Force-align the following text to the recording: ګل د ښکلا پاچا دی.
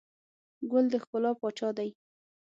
ګل 0.71 0.85
د 0.91 0.93
ښکلا 1.03 1.31
پاچا 1.39 1.69
دی. 1.77 1.89